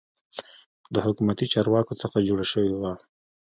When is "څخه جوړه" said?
2.01-2.45